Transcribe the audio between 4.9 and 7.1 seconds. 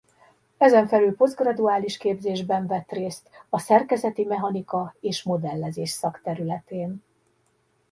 és modellezés szakterületén.